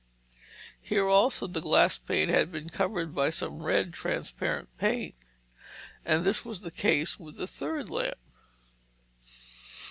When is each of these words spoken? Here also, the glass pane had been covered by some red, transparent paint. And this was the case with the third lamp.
Here 0.81 1.07
also, 1.07 1.45
the 1.45 1.61
glass 1.61 1.99
pane 1.99 2.29
had 2.29 2.51
been 2.51 2.69
covered 2.69 3.13
by 3.13 3.29
some 3.29 3.61
red, 3.61 3.93
transparent 3.93 4.75
paint. 4.79 5.13
And 6.03 6.23
this 6.25 6.43
was 6.43 6.61
the 6.61 6.71
case 6.71 7.19
with 7.19 7.35
the 7.35 7.45
third 7.45 7.87
lamp. 7.87 8.17